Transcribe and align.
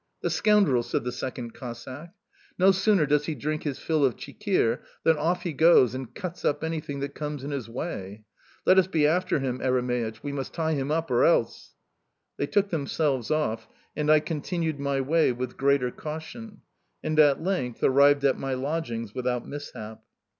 "The 0.21 0.31
scoundrel!" 0.31 0.81
said 0.81 1.03
the 1.03 1.11
second 1.11 1.53
Cossack. 1.53 2.09
"No 2.57 2.71
sooner 2.71 3.05
does 3.05 3.25
he 3.27 3.35
drink 3.35 3.61
his 3.61 3.77
fill 3.77 4.03
of 4.03 4.15
chikhir 4.15 4.79
than 5.03 5.15
off 5.15 5.43
he 5.43 5.53
goes 5.53 5.93
and 5.93 6.11
cuts 6.15 6.43
up 6.43 6.63
anything 6.63 7.01
that 7.01 7.13
comes 7.13 7.43
in 7.43 7.51
his 7.51 7.69
way. 7.69 8.23
Let 8.65 8.79
us 8.79 8.87
be 8.87 9.05
after 9.05 9.37
him, 9.37 9.59
Eremeich, 9.61 10.23
we 10.23 10.31
must 10.31 10.55
tie 10.55 10.73
him 10.73 10.89
up 10.89 11.11
or 11.11 11.23
else"... 11.23 11.75
They 12.37 12.47
took 12.47 12.71
themselves 12.71 13.29
off, 13.29 13.67
and 13.95 14.09
I 14.09 14.21
continued 14.21 14.79
my 14.79 15.01
way 15.01 15.31
with 15.33 15.55
greater 15.55 15.91
caution, 15.91 16.61
and 17.03 17.19
at 17.19 17.43
length 17.43 17.83
arrived 17.83 18.25
at 18.25 18.39
my 18.39 18.55
lodgings 18.55 19.13
without 19.13 19.47
mishap. 19.47 20.01